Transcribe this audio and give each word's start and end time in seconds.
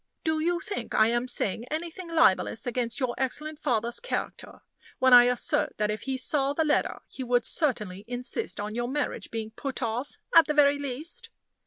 Do 0.23 0.39
you 0.39 0.59
think 0.59 0.95
I 0.95 1.09
am 1.09 1.27
saying 1.27 1.65
anything 1.69 2.07
libelous 2.11 2.65
against 2.65 2.99
your 2.99 3.13
excellent 3.19 3.59
father's 3.59 3.99
character 3.99 4.63
when 4.97 5.13
I 5.13 5.25
assert 5.25 5.77
that 5.77 5.91
if 5.91 6.01
he 6.09 6.17
saw 6.17 6.53
the 6.53 6.65
letter 6.65 7.01
he 7.07 7.23
would 7.23 7.45
certainly 7.45 8.03
insist 8.07 8.59
on 8.59 8.73
your 8.73 8.87
marriage 8.87 9.29
being 9.29 9.51
put 9.51 9.79
off, 9.83 10.17
at 10.35 10.47
the 10.47 10.55
very 10.55 10.79
least?" 10.79 11.29